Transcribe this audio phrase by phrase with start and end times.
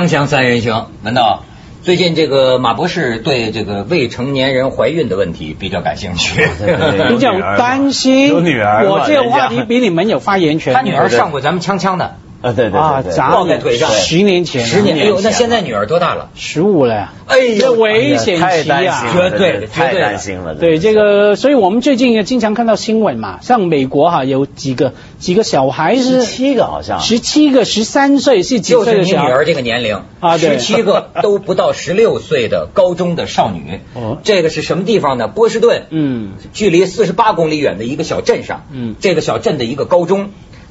[0.00, 1.44] 锵锵三人行，文道，
[1.82, 6.40] 最近这个马博士对这个未成年人怀孕的问题比较感兴趣，
[7.10, 8.28] 比较担心。
[8.28, 10.72] 有女儿我这个话题比你们有发言权。
[10.72, 13.90] 他女儿上过咱们锵锵的，啊，对对啊，对抱在腿上。
[13.90, 16.30] 十年前，十年，哎呦，那现在女儿多大了？
[16.34, 19.12] 十五了呀，哎呦，这危险期啊！
[19.12, 20.06] 绝对太绝对的。
[20.06, 20.54] 担心了。
[20.54, 29.22] 对这个，所以我们最近也经常看到新闻嘛，像美国哈有几个几个小孩是七个好像，十七个、十三岁是几就是岁的小孩？
[29.24, 30.02] 你女儿这个年龄。
[30.20, 30.58] 啊对。
[30.58, 34.18] 十七个 都不到十六岁的高中的少女，哦。
[34.24, 35.28] 这个是什么地方呢？
[35.28, 36.32] 波士顿，嗯。
[36.52, 38.94] 距离四十八公里远的一个小镇上，嗯。
[38.98, 40.30] 这个小镇的一个高中，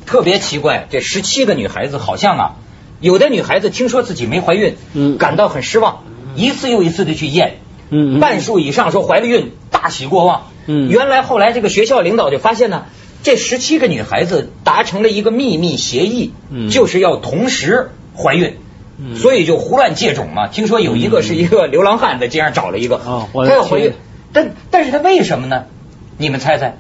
[0.10, 2.56] 特别奇怪，这十七个女孩子好像啊，
[3.00, 6.04] 有的女孩子听说自己没怀孕，嗯感到很失望，
[6.36, 7.60] 一次又一次的去验，
[7.92, 10.48] 嗯嗯半数以上说怀了孕，大喜过望。
[10.66, 12.86] 嗯原来后来这个学校领导就发现呢，
[13.22, 18.58] 这十七个女孩子达成了一个秘密协议，嗯就是要同时怀孕。
[18.98, 20.48] 嗯所以就胡乱借种嘛。
[20.48, 23.94] 听说有一个是一个流浪汉在街上找了一个，哦我他要怀孕，
[24.34, 25.66] 但但是他为什么呢？
[26.18, 26.78] 你们猜猜？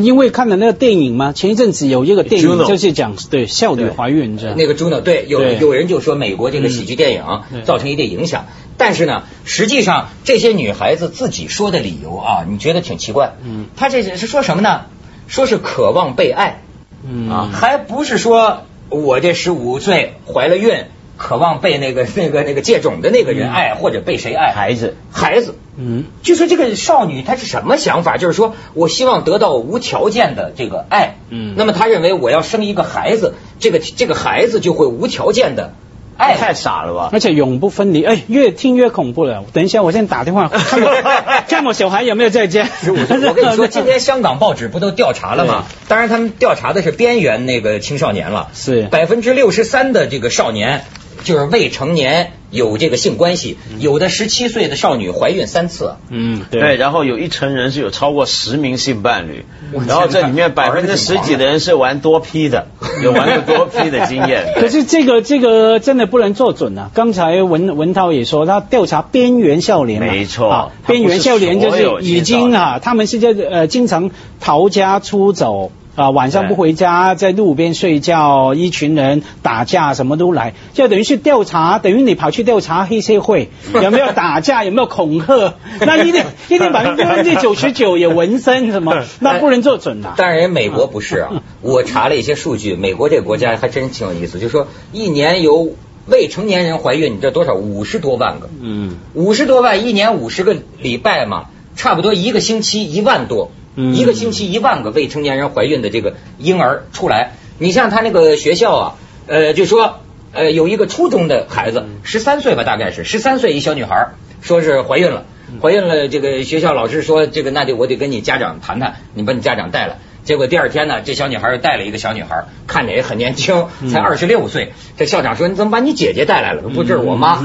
[0.00, 4.46] 因为看了那个电影嘛，前一阵子有一个电影就是讲对少女怀孕这。
[4.46, 4.56] 样。
[4.56, 5.58] 那个 Juno 对，有对。
[5.58, 7.62] 有人就说美国这个喜剧电影嗯。
[7.64, 8.46] 造成一定影响，
[8.78, 13.34] 但是呢，实际上这些女孩子自己说的理由啊，你觉得挺奇怪。
[13.44, 13.66] 嗯。
[13.76, 14.82] 她这是说什么呢？
[15.28, 16.62] 说是渴望被爱。
[17.06, 17.28] 嗯。
[17.28, 20.84] 啊，还不是说我这十五岁怀了孕，
[21.16, 24.52] 渴望被那个 那个那个借种的那个人爱，或者被谁爱？
[24.52, 25.54] 孩子，孩子。
[25.74, 28.18] 嗯就说这个少女她是什么想法？
[28.18, 31.14] 就是说我希望得到无条件的这个爱。
[31.30, 35.72] 嗯那么她认为我要生一个孩子，这个这个孩子就会无条件的
[36.18, 36.36] 爱。
[36.36, 37.08] 太傻了吧？
[37.10, 39.44] 而且永不分离，哎，越听越恐怖了。
[39.54, 41.02] 等一下，我先打电话 看我
[41.48, 42.64] 看我小孩有没有在家。
[42.64, 45.64] 十五岁，我跟你说， 今天香港报纸不都调查了吗？
[45.88, 50.84] 当然，他们调查的是边缘那个青少年了，是百分之六十三的这个少年
[51.24, 55.94] 就是未成年有这个性关系，有的十七岁的少女怀孕三次。
[56.10, 59.44] 嗯，对，然后有一成人是有超过十名性伴侣，
[59.86, 62.66] 然后这里面百分之十几的人是玩多批的，
[63.02, 64.52] 有玩过多批的经验。
[64.60, 66.90] 可是这个这个真的不能做准啊！
[66.92, 75.70] 刚才文文涛也说，他调查边缘少年嘛，没错边缘少年就是已经啊，他们是在呃经常逃家出走。
[75.94, 85.54] 啊，晚上不回家，在路边睡觉，一群人打架，什么都来，就等于是调查，等于你跑去调查黑社会有没有打架，有没有恐吓，
[85.84, 90.14] 那一定一定百分之九十九有纹身什么，那不能做准啊。
[90.16, 91.42] 但是，人美国不是啊。
[91.60, 95.74] 我查了一些数据，美国这个国家还真挺有意思，就是说一年有
[96.06, 97.54] 未成年人怀孕，你知道多少？
[97.54, 107.32] 五十多万个，嗯五十多万，一年五十个礼拜嘛，差不多一个星期一万多，嗯一个星期一万个未成年人怀孕的这个婴儿出来。
[107.58, 108.94] 你像他那个学校啊，
[109.26, 110.00] 呃，就说
[110.32, 114.08] 呃有一个初中的孩子，十三岁吧，大概是十三岁一小女孩，
[114.40, 115.24] 说是怀孕了，
[115.60, 119.98] 怀孕了，这个学校老师说这个那得我得跟你家长谈谈，你把你家长带来。
[120.24, 124.72] 结果第二天呢，这小女孩又带了一个小女孩，看着也很年轻，才二十六岁。
[124.96, 126.62] 这校长说：“你怎么把你姐姐带来了？
[126.62, 127.42] 不，这是我妈，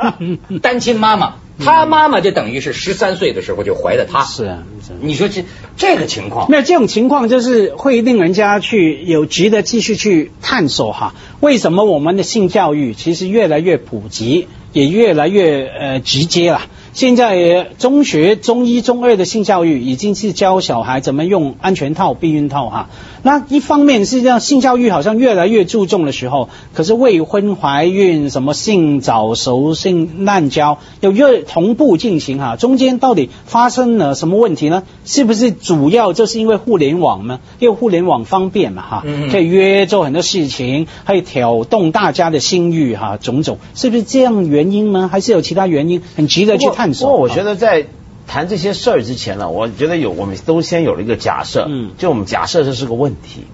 [0.60, 1.34] 单亲妈妈。
[1.62, 4.24] 她妈妈就等于是十三岁的时候就怀的她。
[4.24, 5.44] 是啊，是啊你说这
[5.76, 16.62] 这个情况，那这种情况就是会令人家去有值得继续去探索哈，为什么我们的性教育其实越来越普及，也越来越呃直接了。
[17.00, 22.90] 现在呃中学中一、中二的性教育已经是教小孩怎么用安全套、避孕套哈。
[23.22, 32.56] 那一方面是让性教育好像越来越注重的时候，可是未婚怀孕、什么性早熟、性滥交，有越同步进行哈。
[32.56, 34.82] 中间到底发生了什么问题呢？
[35.06, 37.40] 是不是主要就是因为互联网呢？
[37.60, 45.08] 因为互联网方便嘛哈可以约做很多事情，可以挑动大家的心欲哈，种种，是不是这样原因呢？
[45.10, 47.08] 还是有其他原因很值得去探索？
[47.08, 47.86] 不过我觉得在
[48.26, 53.44] 谈这些事儿之前呢，我觉得有我们都先有了一个假设，嗯就我们假设这是个问题，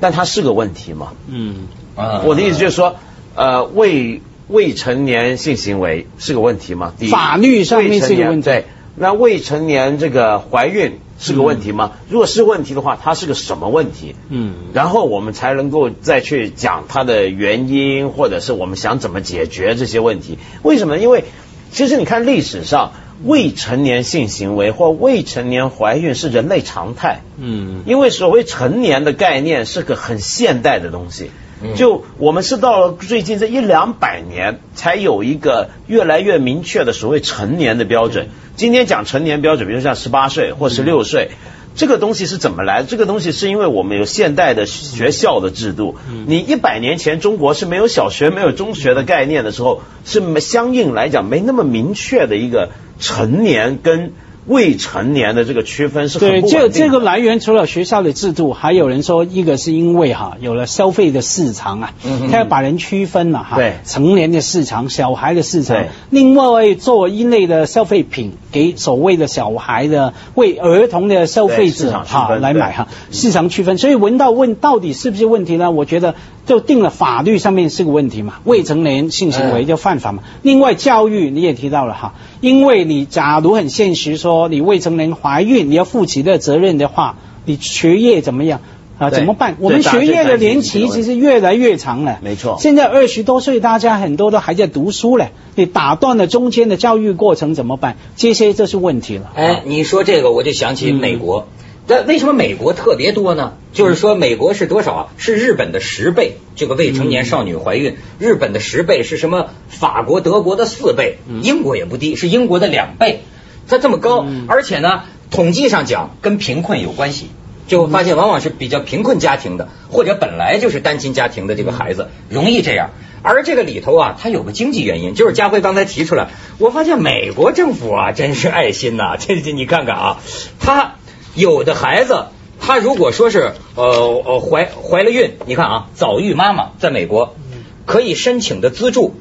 [0.00, 1.12] 但它是个问题嘛？
[1.28, 2.96] 嗯啊我的意思就是说，
[3.34, 6.92] 呃，未未成年性行为是个问题吗？
[6.98, 8.64] 第一法律上面是个问题未成年对，
[8.96, 11.92] 那未成年这个怀孕是个问题吗？
[12.10, 14.14] 如果是问题的话，它是个什么问题？
[14.28, 20.38] 嗯然后我们才能够再去讲它的原因，或者是我们想怎么解决这些问题。
[20.62, 21.02] 为什么呢？
[21.02, 21.24] 因为
[21.72, 22.92] 其实你看历史上，
[23.24, 27.20] 未成年性行为或未成年怀孕是人类常态。
[27.38, 27.82] 嗯。
[27.86, 31.30] 因为所谓成年的概念是个很现代的东西。
[31.62, 38.28] 嗯，就我们是到了最近这一两百年才有一个越来越明确的所谓成年的标准。
[38.56, 41.30] 今天讲成年标准，比如像十八岁或十六岁，
[41.76, 42.88] 这个东西是怎么来的？
[42.88, 45.96] 这个东西是因为我们有现代的学校的制度。
[46.26, 54.12] 你一百年前中国是没有小学、没有中学的概念的时候，是没相应来讲没那么明确的一个成年跟。
[54.46, 56.68] 未成年的这个区分是很对，不稳定的。
[56.68, 63.74] 这这个来源除了学校的制度，还有人说一个是因为哈有了消费的市场啊，嗯他要把人区分了哈，对。
[63.84, 73.78] 成年的市场、小孩的市场，另外做一类的消费品给所谓的小孩的为儿童的消费者哈来买哈，市场区分。
[73.78, 75.70] 所以文道问到底是不是问题呢？
[75.70, 76.14] 我觉得
[76.46, 80.22] 就定了法律上面是个问题嘛，未成年性行为嗯就犯法嘛。
[80.42, 88.60] 另外教育你也提到了哈，因为你假如很现实说你未成年怀孕，你要负起的责任的话，你学业怎么样？
[88.98, 89.56] 啊，怎么办？
[89.60, 92.18] 我们学业的年期其实越来越长了。
[92.22, 97.96] 没错现在二十多岁，大家很多都还在读书嘞，你打断了中间的教育过程怎么办？
[98.16, 99.32] 这些这是问题了。
[99.34, 101.46] 哎，你说这个我就想起美国。
[101.88, 103.54] 那为什么美国特别多呢？
[103.72, 105.08] 就是说美国是多少啊？
[105.18, 109.50] 是日本的十倍，这个未成年少女怀孕，日本的十倍是什么？
[109.68, 113.20] 法国、德国的四倍，英国也不低，是英国的两倍，
[113.68, 117.30] 它这么高，而且呢，统计上讲跟贫困有关系。
[117.68, 122.90] 就发现往往是比较贫困家庭的，或者本来就是单亲家庭的这个孩子，容易这样。
[123.22, 126.28] 而这个里头啊，它有个经济原因，就是家辉刚才提出来，
[126.58, 130.20] 我发现美国政府啊，真是爱心呐、 这这你看看啊，
[130.60, 130.94] 他
[131.36, 132.24] 有的孩子，
[132.58, 137.36] 他如果说是呃呃怀怀了孕，你看啊，早育妈妈在美国
[137.84, 139.14] 可以申请的资助。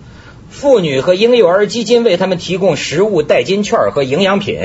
[0.49, 4.57] 妇女和婴幼儿基金为他们提供食物代金券和营养品，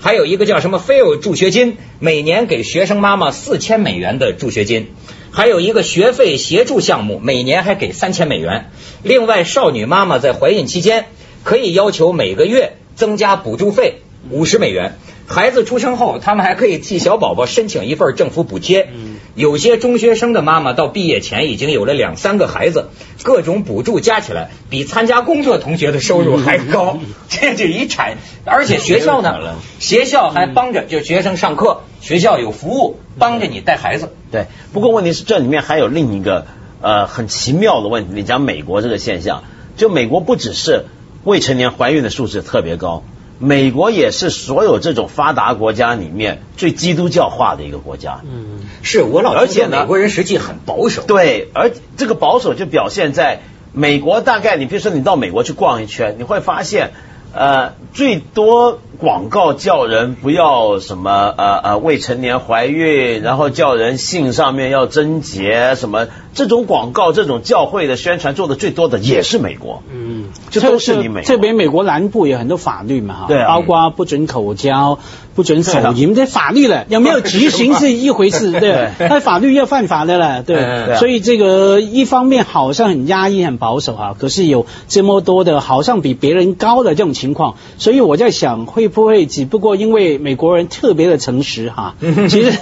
[0.00, 4.88] 还有一个叫什么 FAIL 助学金，每年给学生妈妈四千美元的助学金，
[5.30, 8.72] 还有一个学费协助项目，每年还给三千美元。
[9.04, 11.06] 另外，少女妈妈在怀孕期间
[11.44, 14.00] 可以要求每个月增加补助费
[14.30, 14.98] 五十美元。
[15.28, 18.88] 孩子出生后，他们还可以替小宝宝申请一份政府补贴。
[19.34, 22.88] 有些中学生的妈妈到毕业前已经有了两三个孩子，
[23.22, 26.98] 各种补助加起来比参加工作同学的收入 还高。
[27.28, 28.16] 这就一产，
[28.46, 34.10] 而且学校呢， 学校还帮着就学生上课，学校有服务帮着你带孩子。
[34.32, 36.46] 对，不过问题是这里面还有另一个
[36.80, 38.10] 呃很奇妙的问题。
[38.14, 39.44] 你讲美国这个现象，
[39.76, 40.86] 就美国不只是
[41.22, 43.04] 未成年怀孕的数字特别高，
[43.38, 48.20] 美国也是所有这种发达国家里面最基督教化的一个国家。
[48.24, 51.02] 嗯，是我老而且呢美国人实际很保守。
[51.06, 53.40] 对，而这个保守就表现在
[53.72, 56.90] 美国，大概你比如说你到美国去逛一圈，你会发现，
[57.32, 69.84] 呃，最多广告叫人不要什么呃呃未成年怀孕，然后叫人性上面要贞洁什么，这种广告这种教会的宣传做的最多的也是美国。
[69.88, 71.22] 嗯，这都是你美国。
[71.22, 73.46] 这边美国南部有很多法律嘛哈，对啊。
[73.48, 74.98] 包括不准口交、
[75.36, 78.60] 不准手淫，这法律了，有没有执行是一回事，对。
[78.60, 80.56] 对， 那法律要犯法的了，嗯对。
[80.56, 80.98] 对，啊。
[80.98, 91.94] 所以这个一方面好像很压抑、很保守哈，可是有这么多的好像比别人高的这种情况，所以我在想，会不会只不过因为美国人特别的诚实哈，
[92.28, 92.52] 其实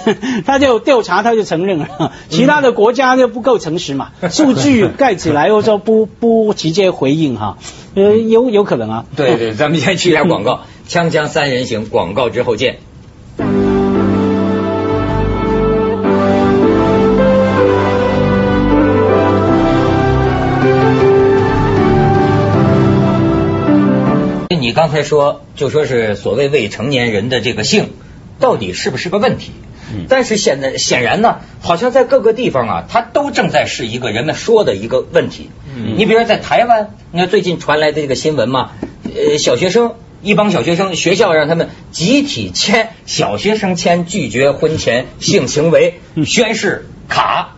[0.45, 7.57] 他就调查他就承认了，其他的国家就不够诚实嘛， 数据盖起来又说不不直接回应哈，
[7.95, 9.05] 呃，有有可能啊。
[9.15, 12.77] 对对，咱们先去一下广告， 锵锵三人行，广告之后见。
[24.55, 27.89] 你刚才说，就说是所谓未成年人的这个性，
[28.39, 29.51] 到底是不是个问题？
[30.09, 35.49] 但是显然显然呢，好像在各个地方啊，它都正在是一个人们说的一个问题。
[35.75, 38.71] 你比如说在台湾，你看最近传来的这个新闻嘛，
[39.03, 47.56] 呃，小学生一帮小学生，学校让他们集体签小学生签拒绝婚前性行为宣誓卡。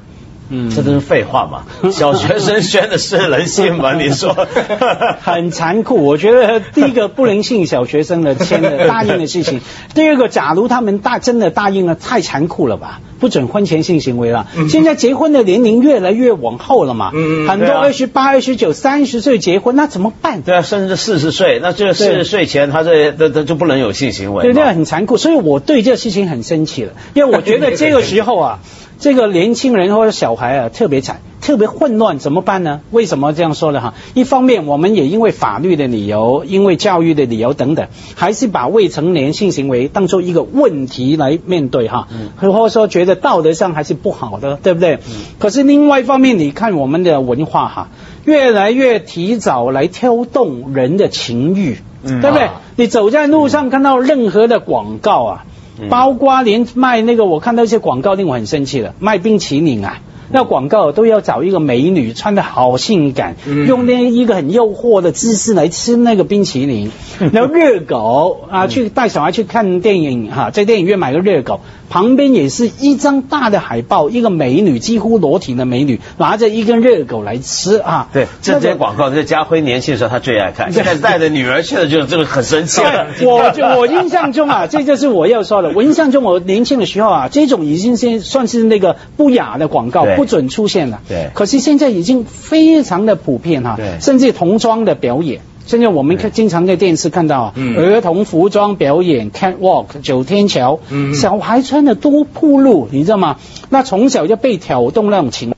[0.49, 1.63] 嗯这都是废话嘛！
[1.91, 3.93] 小学生宣的是人性吗？
[3.99, 4.35] 你说
[5.21, 6.03] 很残酷。
[6.03, 9.61] 我觉得第一个不能信小学生的签的答应的事情，
[9.93, 12.99] 第二个，假如他们大真的答应了，太残酷了吧？
[13.19, 14.47] 不准婚前性行为了。
[14.69, 20.41] 现在结婚的年龄越来越往后了嘛，嗯很多二十八、二十九、三十岁结婚，那怎么办？
[20.41, 28.59] 对啊，甚至四十岁，那这四十岁前他这这这就不能有性行为对，嘛这很残酷，所以我对这事情很生气了，因为我觉得这个时候啊，
[28.99, 32.81] 这个年轻人或者小孩啊特别惨，特别混乱，怎么办呢？
[32.91, 33.79] 为什么这样说呢？
[33.79, 44.99] 哈，一方面我们也因为法律的理由，因为教育的理由等等，还是把未成年性行为当做一个问题来面对哈，嗯或者说觉得道德上还是不好的，对不对？
[45.39, 47.87] 可是另外一方面，你看我们的文化哈，
[48.25, 51.77] 越来越提早来挑动人的情欲。
[52.01, 52.61] 嗯对不对啊？
[52.77, 55.45] 你走在路上看到任何的广告啊，
[55.89, 60.01] 包括连卖那个，我看到一些广告令我很生气的，卖冰淇淋啊。
[60.31, 63.35] 那广告都要找一个美女，穿的好性感，
[63.67, 66.91] 用那一个很诱惑的姿势来吃那个冰淇淋。
[67.33, 71.59] 然后热狗啊，去带小孩去看电影哈，在电影院买个热狗，
[71.89, 78.07] 旁边也是一张大的海报，一个美女几乎裸体的美女拿着一根热狗来吃啊。
[78.13, 82.81] 对，这些广告，在家辉年轻的时候他最爱看，现在带着女儿去了，就这个很生气。
[83.25, 85.71] 我就我印象中啊， 这就是我要说的。
[85.75, 90.05] 我印象中我年轻的时候啊，这种已经是算是那个不雅的广告。
[90.19, 91.29] 不准出现了，对。
[91.33, 93.99] 可是现在已经非常的普遍哈，对。
[94.01, 100.79] 甚至童装的表演，现在我们看经常在电视看到啊，儿童服装表演，catwalk，九天桥，
[101.13, 103.37] 小孩穿的多暴露，你知道吗？
[103.69, 105.53] 那从小就被挑动那种情。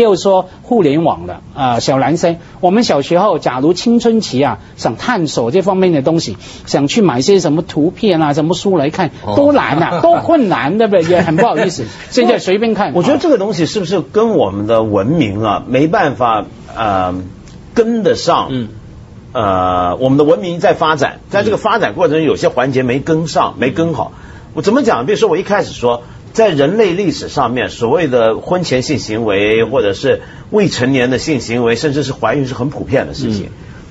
[0.00, 11.02] 不要说互联网了啊，小男生，我们小时候假如青春期啊，想探索这方面的东西，想去买些什么图片啊，什么书来看，都难啊， 都困难，对不对？
[11.02, 11.84] 也很不好意思。
[12.10, 12.94] 现在随便看。
[12.94, 17.14] 我觉得这个东西是不是跟我们的文明啊没办法呃
[17.74, 18.48] 跟得上？
[18.50, 18.68] 嗯。
[19.32, 24.12] 呃，我们的文明在发展，在这个发展过程中，有些环节没跟上，没跟好。
[24.54, 25.04] 我怎么讲？
[25.04, 26.02] 比如说，我一开始说。
[26.32, 33.48] 在人类历史上面，所谓的婚前性行为，或者是未成年的性行为，甚至是怀孕，是很普遍的事情。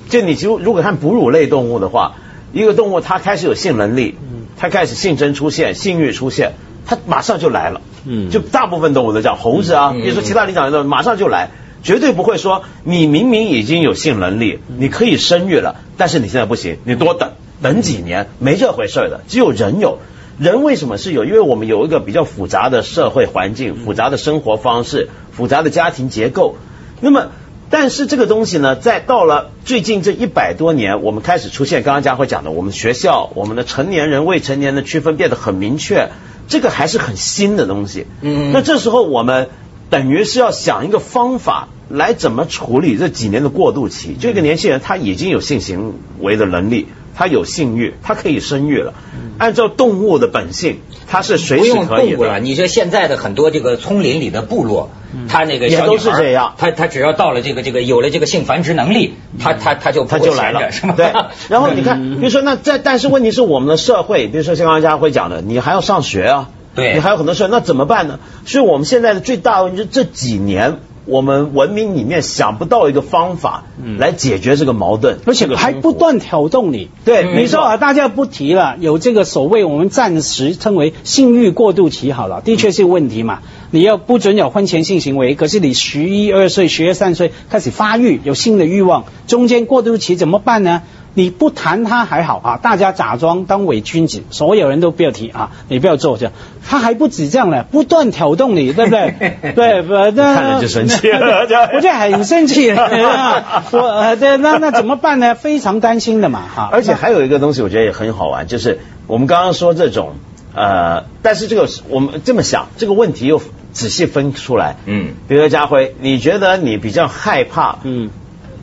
[0.08, 2.16] 就你就如果看哺乳类动物的话，
[2.52, 4.16] 一个动物它开始有性能力，
[4.56, 6.52] 它开始性征出现，性欲出现，
[6.86, 7.82] 它马上就来了。
[8.06, 11.50] 嗯，就大部分动物都这样，猴子啊，比如说其他你讲的，马上就来，
[11.82, 17.32] 绝对不会说你明明已经有性能力，你可以生育了，但是你现在不行，你多等
[17.62, 19.98] 等几年，没这回事的，只有人有。
[20.40, 21.26] 人为什么是有？
[21.26, 26.56] 因为我们有一个比较复杂的社会环境、复杂的生活方式、复杂的家庭结构。
[27.02, 27.32] 那么，
[27.68, 36.08] 但是这个东西呢，在到了最近这一百多年，我们开始出现刚刚佳慧讲的，我们学校、我们的成年人、未成年的区分变得很明确，
[36.48, 38.06] 这个还是很新的东西。
[38.22, 38.50] 嗯。
[38.54, 39.50] 那这时候我们
[39.90, 44.16] 等于是要想一个方法来怎么处理这几年的过渡期。
[44.18, 46.86] 这个年轻人他已经有性行为的能力。
[47.20, 48.94] 他有性欲，他可以生育了。
[49.36, 52.40] 按照动物的本性，他是随时可以的。
[52.40, 54.88] 你说现在的很多这个丛林里的部落，
[55.28, 56.54] 他那个也都是这样。
[56.56, 60.94] 他他只要到了这个这个有了这个性繁殖能力，他他他就他就来了，是吗？
[60.96, 61.12] 对。
[61.50, 68.18] 然后你看，比如说那在，但是问题是我们的社会，比如说像刚才家辉讲的，你还要上学啊，对你还有很多事，那怎么办呢？
[68.46, 70.78] 所以我们现在的最大问题是这几年。
[71.10, 73.64] 我们文明里面想不到一个方法
[73.98, 76.88] 来解决这个矛盾，而且还不断挑动你。
[77.04, 83.40] 对，你说啊，大家不提了，有这个所谓我们暂时称为性欲过渡期，好了，的确是问题嘛。
[83.72, 90.82] 你要不准有婚前性行为，可是你十一二岁、十二三岁开始发育，有性的欲望，中间过渡期怎么办呢？
[91.14, 96.32] 你不谈他还好啊，大家假装当伪君子，所有人都不要提啊，你不要做这样。
[96.66, 99.14] 他还不止这样呢，不断挑动你，对不对？
[99.56, 101.40] 对，不，看着就生气 了，
[101.74, 102.70] 我就很生气。
[102.70, 105.34] 我，对，那那怎么办呢？
[105.34, 106.68] 非常担心的嘛，哈。
[106.70, 110.12] 而且还有一个东西，我觉得也很好玩，就是我们刚刚说这种，
[110.54, 118.10] 呃，但是这个我们这么想，这个问题又仔细分出来，嗯，比如说家辉，你觉得你比较害怕，嗯，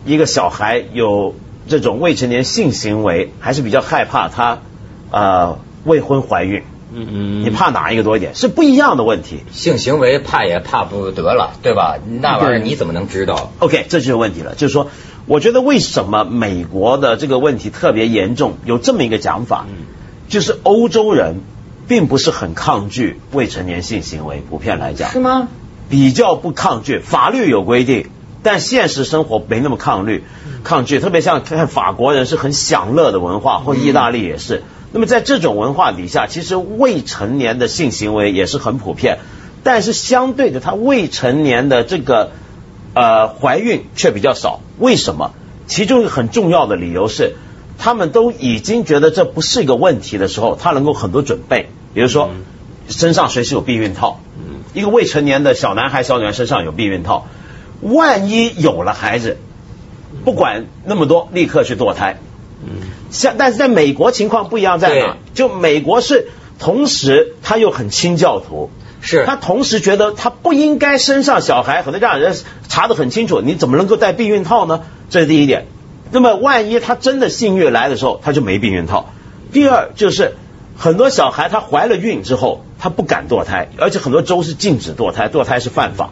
[0.06, 1.36] 一个小孩有。
[1.68, 4.60] 这种未成年性行为还是比较害怕他
[5.12, 8.34] 呃未婚怀孕，嗯嗯，你怕哪一个多一点？
[8.36, 9.42] 是不一样的问题。
[9.52, 11.98] 性行为怕也怕不得了，对吧？
[12.22, 14.56] 那玩意儿你怎么能知道？OK，这就是问题了。
[14.56, 14.90] 就是说，
[15.26, 18.58] 我觉得为什么美国的这个问题特别严重？
[18.66, 19.66] 有这么一个讲法，
[20.28, 21.42] 就是欧洲人
[21.88, 25.48] 并不是很抗拒未成年性行为，普遍来讲是吗？
[25.90, 28.08] 比较不抗拒，法律有规定。
[28.50, 30.24] 但现实生活没那么抗拒，
[30.63, 34.63] 抗拒，特别像看法国人是很享乐的文化，或意大利也是。
[34.94, 39.18] 那么在这种文化底下，其实未成年的性行为也是很普遍，
[39.63, 42.32] 但是相对的，他未成年的这个
[42.94, 44.62] 呃怀孕却比较少。
[44.80, 45.34] 为什么？
[45.68, 47.36] 其中一个很重要的理由是，
[47.77, 52.30] 他们都已经觉得这不是一个问题的时候，他能够很多准备，比如说
[52.88, 54.22] 身上随时有避孕套。
[54.74, 57.27] 一个未成年的小男孩、小女孩身上有避孕套。
[57.82, 59.38] 万一有了孩子，
[60.26, 62.18] 不管那么多，立刻去堕胎。
[62.64, 65.18] 嗯，像但是在美国情况不一样，在哪？
[65.34, 66.30] 就美国是
[66.60, 72.36] 同时他又很清教徒，是他同时觉得他不应该生上小孩，很多家长人
[72.68, 74.84] 查得很清楚，你怎么能够戴避孕套呢？
[75.10, 75.68] 这是第一点。
[76.12, 79.12] 那么万一他真的性欲来的时候，他就没避孕套。
[79.52, 80.36] 第二就是
[80.76, 86.10] 很多小孩他怀了孕之后，他不敢堕胎，而且很多州是禁止堕胎，堕胎是犯法。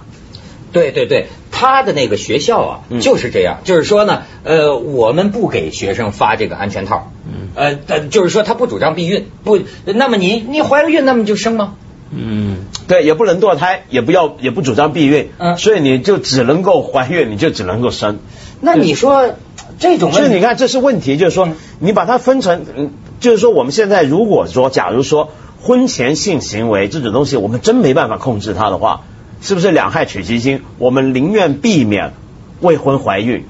[0.72, 7.14] 对对对，他的那个学校啊，就是这样，就是说呢，呃，我们不给学生发这个安全套，
[7.56, 11.76] 呃，但就是说他不主张避孕，不，那么你你怀了孕，那么就生吗？
[12.12, 15.58] 嗯，对，也不能堕胎，也不要，也不主张避孕，嗯。
[15.58, 18.20] 所以你就只能够怀孕，你就只能够生。
[18.60, 19.36] 那你说
[19.80, 21.48] 这种问题，所以你看，这是问题，就是说
[21.80, 25.32] 你把它分成，嗯，就是说我们现在如果说，假如说
[25.62, 29.04] 婚前性行为这种东西，我们真没办法控制它的话，
[29.46, 30.62] 是不是两害取其轻？
[30.80, 32.14] 我们宁愿避免
[32.62, 33.44] 未婚怀孕。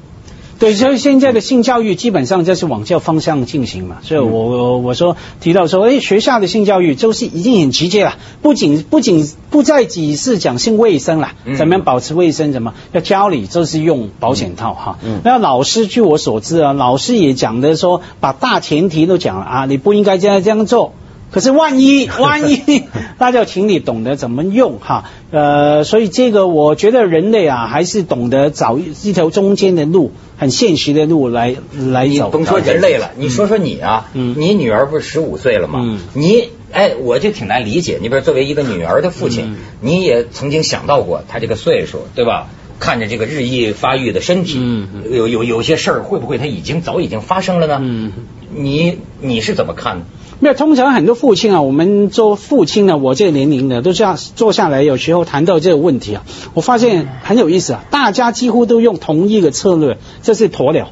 [0.57, 14.97] 对，所以现在的性教育基本上就是往这方向进行嘛，所以我我我说提到说，哎，学校的性教育就是已经很直接了，不仅不仅不再只是讲性卫生了，嗯怎么样保持卫生，怎么要教你就是用保险套哈。
[15.01, 20.93] 嗯那老师据我所知啊，老师也讲的说，把大前提都讲了啊，你不应该这样这样做。
[21.31, 22.83] 可是万一 万一，
[23.19, 32.13] 那就请你懂得怎么用哈，呃，所以这个我觉得人类啊，还是懂得找一一条中间的路，很现实的路来来走。
[32.13, 35.79] 你甭说人类了，你说说你啊，嗯你女儿不是十五岁了吗？
[35.83, 37.99] 嗯你哎，我就挺难理解。
[38.01, 42.47] 你比如作为一个女儿的父亲，嗯你也曾经想到过她这个岁数，对吧？
[42.77, 47.79] 看着这个日益发育的身体，嗯有有有些事儿会不会它已经早已经发生了呢？
[47.81, 48.11] 嗯
[48.53, 50.05] 你你是怎么看的？
[50.39, 56.23] 没有，通常很多父亲啊，我们做父亲呢，我这个年龄的都这样坐下来，有时候谈到这个问题啊，
[56.53, 60.89] 我发现很有意思啊，大家几乎都用同一个策略，这是鸵鸟。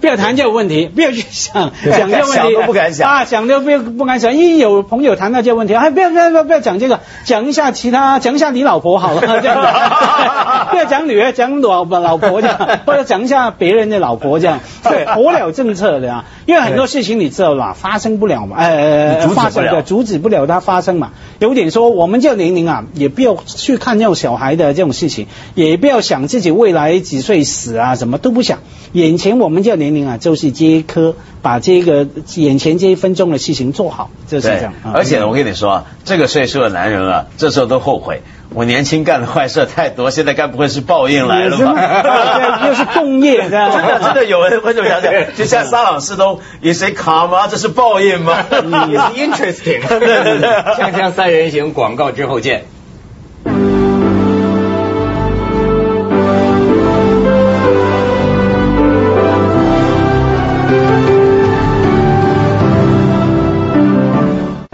[0.00, 4.34] 不要谈这个问题，不要去想 想这个问题，想都不敢想啊，想都不不敢想。
[4.34, 9.56] 一有朋友谈到这个问题，哎，不要不要不要不要讲这个，讲一下其他，讲一下你老婆好了， 这样，
[10.70, 21.10] 不要讲女儿，讲老老婆这样，或者讲一下别人的老婆这样，对，鸵鸟政策的啊，因为很多事情你知道吧，发生不了嘛，呃，发生的阻止不了它发生嘛。
[21.38, 28.58] 有点说，我们这个年龄啊，也不要去看这种小孩的这种事情，也不要想自己未来几岁死啊，什么都不想。
[28.92, 34.72] 眼前我们这个年龄啊，就是这一颗，把这个眼前这一分钟的事情做好，就是这样。
[34.84, 38.22] 啊而且呢，我跟你说啊，这个岁数的男人啊，这时候都后悔，
[38.54, 42.66] 我年轻干的坏事太多，现在该不会是报应来了吧？
[42.66, 47.48] 又 是共业的真的真的有人会这么想想， 就像沙朗士都也谁卡吗？
[47.48, 48.44] 这是报应吗？
[48.88, 49.86] 也是 interesting。
[49.98, 52.64] 对对对锵锵三人行，广告之后见。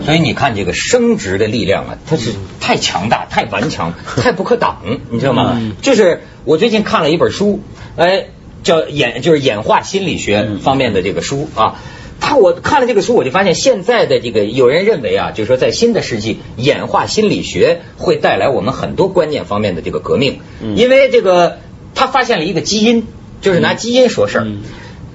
[0.06, 3.92] 所以你看，这个生殖的力量啊，它是太强大、太顽强、
[4.22, 5.58] 太不可挡，你知道吗？
[5.60, 5.72] 嗯。
[5.82, 7.60] 就是我最近看了一本书，
[7.96, 8.28] 哎，
[8.62, 11.74] 叫演就是演化心理学方面的这个书啊。
[12.18, 20.76] 他我看了这个书，我就发现现在的这个有人认为啊，就是说在新的世纪，演化心理学会带来我们很多观念方面的这个革命，嗯。
[20.76, 21.58] 因为这个
[21.94, 23.06] 他发现了一个基因，
[23.40, 24.44] 就是拿基因说事儿。
[24.46, 24.62] 嗯。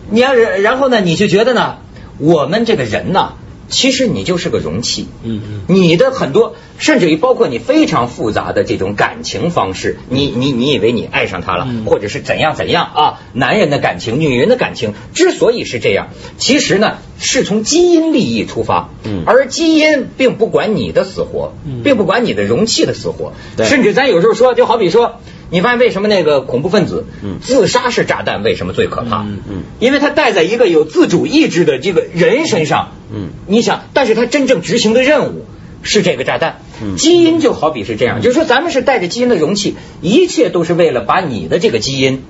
[0.09, 1.77] 你要是然后呢，你就觉得呢，
[2.17, 3.35] 我们这个人呐，
[3.71, 5.07] 其实你就是个容器。
[5.23, 13.19] 嗯嗯你的很多，甚至于包括你非常复杂的这种感情方式，你你你以为你爱上他了，嗯或者是怎样怎样啊？
[13.33, 25.21] 男人的感情，女人的感情，之所以是这样，其实呢是从基因利益出发，嗯而基因并不管你的死活，嗯并不管你的容器的死活，对甚至咱有时候说，就好比说。
[25.51, 29.21] 你发现为什么那个恐怖分子嗯自杀式炸弹为什么最可怕？
[29.23, 32.93] 嗯嗯因为它带在一个有自主意志的这个人身上。
[33.13, 35.45] 嗯你想，但是他真正执行的任务
[35.83, 36.61] 是这个炸弹。
[36.81, 42.23] 嗯基因就好比是这样，就是说咱们是带着基因的容器，一切都是为了把你的这个基因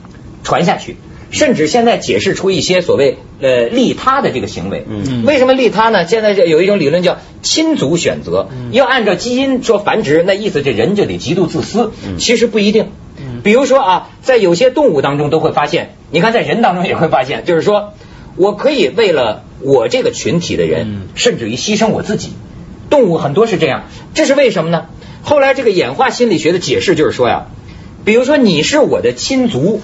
[0.43, 0.97] 传下去。
[1.29, 4.85] 甚至现在解释出一些所谓呃利他的这个行为。
[4.89, 6.05] 嗯为什么利他呢？
[6.05, 11.91] 现在就有一种理论叫亲族选择，要按照基因说繁殖，那意思这人就得极度自私。
[12.05, 12.87] 嗯其实不一定。
[13.41, 17.93] 嗯比如说啊，在有些动物当中都会发现，你看在人当中也会发现，就是说
[18.35, 22.33] 我可以为了我这个群体的人，嗯甚至于牺牲我自己。
[22.89, 24.85] 动物很多是这样，这是为什么呢？
[25.23, 27.47] 后来这个演化心理学的解释就是说呀，
[28.05, 29.81] 比如说你是我的亲族，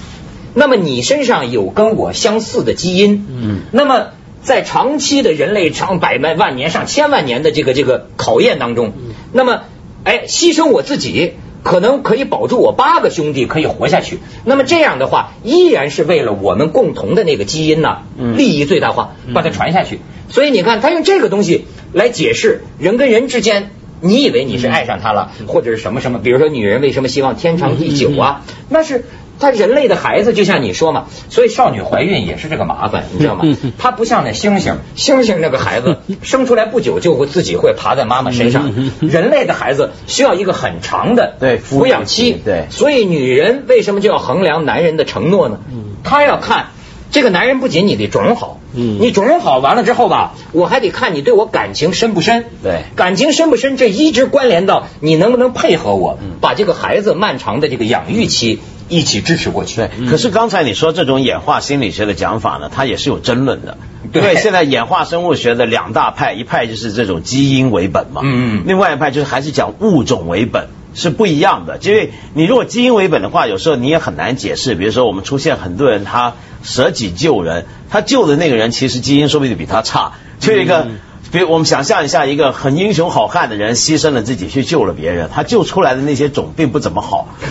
[0.53, 4.09] 那么你身上有跟我相似的基因，嗯那么
[4.43, 8.93] 在长期的人类长百万万年、上千万年的这个这个考验当中，
[9.31, 9.63] 那么
[10.03, 11.33] 哎，牺牲我自己。
[11.67, 18.37] 可能可以保住我八个兄弟可以活下去，那么这样的话，依然是为了我们共同的那个基因呐、嗯。
[18.37, 19.99] 利益最大化，把它传下去。
[20.29, 28.45] 所以你看，他用这个东西来解释人跟人之间，你以为你是爱上他了，或者是什么什么，比如说女人为什么希望天长地久啊？
[28.69, 29.03] 那是
[29.39, 33.41] 他人类的孩子，就像你说嘛，所以少女怀孕也是这个麻烦，你知道吗？
[33.43, 33.57] 嗯。
[33.63, 33.73] 嗯？
[33.77, 38.73] 它不像那猩猩，猩猩那个孩子 生出来不久就会自己会爬在妈妈身上。
[38.75, 42.67] 嗯，人类的孩子需要一个很长的对抚养期，对。
[42.69, 45.59] 所以女人为什么就要衡量男人的承诺呢？
[45.71, 45.95] 嗯。
[46.03, 46.67] 她要看
[47.09, 52.45] 这个男人不仅你得种好，嗯，你种好完了之后吧，我还得看你对我感情深不深。
[52.61, 59.75] 对，感情深不深，这一直关联到你能不能配合我，把这个孩子漫长的这个养育期一起支持过去。
[59.77, 63.77] 对，可是刚才你说这种演化心理学的讲法呢，它也是有争论的。
[64.13, 70.67] 因为现在演化生物学的两大派，一派就是这种基因为本嘛，嗯，另外一派就是还是讲物种为本。
[70.93, 74.73] 是不一样的，因为你如果基因为本的话，有时候你也很难解释。
[74.73, 80.87] 比如说，我们出现很多人他舍己救人，他救的那个人其实基因说不定比他差，就一个。
[81.31, 87.27] 比如我们想象一下，一个很英雄好汉的人牺牲了自己去救了别人，他救出来的那些种并不怎么好，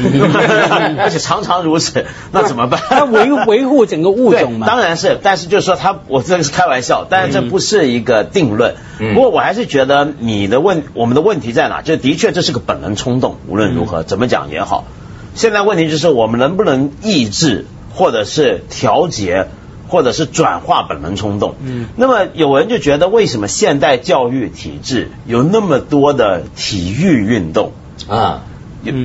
[0.98, 2.80] 而且常常如此，那怎么办？
[2.88, 4.66] 他维维护整个物种嘛？
[4.66, 8.74] 当然是，但是就是说他，我这个是开玩笑，但是这不是一个定论。
[9.14, 11.82] 不过我还是觉得你的问，我们的问题在哪？
[11.82, 14.86] 就的确这是个本能冲动，无论如何怎么讲也好。
[15.34, 19.48] 现在问题就是我们能不能抑制，或者是调节？
[19.88, 21.54] 或者是转化本能冲动。
[21.64, 27.72] 嗯，那么有人就觉得，为什么现代教育体制有那么多的体育运动
[28.08, 28.42] 啊？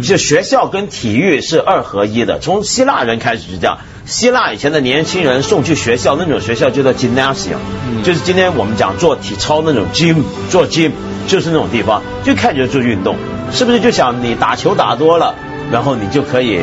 [0.04, 2.38] 就学校跟体育是二合一的。
[2.38, 7.58] 从希腊人开始是这样，希腊以前的年轻人送去学校，那种学校就叫 gymnasium，
[8.04, 10.18] 就是今天我们讲做体操那种 gym，
[10.52, 10.92] 做 gym
[11.28, 13.16] 就是那种地方，就开始做运动，
[13.52, 15.34] 是不是就想你打球打多了，
[15.72, 16.60] 然后你就可以。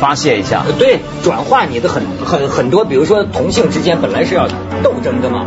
[0.00, 4.48] 发泄一下，对，转化你的很很很多，比如说同性之间本来是要
[4.82, 5.46] 斗争的嘛。